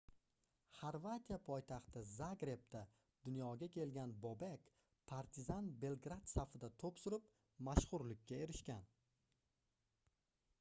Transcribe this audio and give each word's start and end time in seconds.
xorvatiya 0.75 1.37
poytaxti 1.49 2.01
zagrebda 2.11 2.81
dunyoga 3.27 3.69
kelgan 3.75 4.15
bobek 4.23 4.71
partizan 5.13 5.69
belgrad 5.85 6.33
safida 6.33 6.71
toʻp 6.85 7.03
surib 7.05 7.29
mashhurlikka 7.71 8.41
erishgan 8.47 8.89